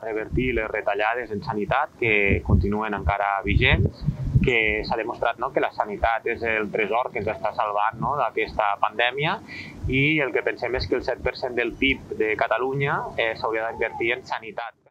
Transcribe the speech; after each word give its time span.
revertir 0.00 0.52
les 0.56 0.70
retallades 0.70 1.32
en 1.34 1.42
sanitat 1.42 1.96
que 2.00 2.42
continuen 2.46 2.94
encara 2.94 3.40
vigents, 3.44 4.04
que 4.46 4.58
s'ha 4.86 4.98
demostrat 5.00 5.40
no, 5.42 5.50
que 5.52 5.62
la 5.64 5.72
sanitat 5.74 6.26
és 6.30 6.42
el 6.46 6.70
tresor 6.70 7.10
que 7.12 7.22
ens 7.22 7.32
està 7.34 7.52
salvant 7.56 7.98
no, 8.02 8.14
d'aquesta 8.20 8.76
pandèmia 8.82 9.40
i 9.90 10.20
el 10.22 10.32
que 10.34 10.44
pensem 10.46 10.78
és 10.78 10.86
que 10.86 10.98
el 11.00 11.04
7% 11.06 11.58
del 11.58 11.74
PIB 11.80 12.16
de 12.20 12.34
Catalunya 12.38 13.00
eh, 13.16 13.32
s'hauria 13.40 13.70
d'invertir 13.70 14.12
en 14.18 14.26
sanitat. 14.28 14.76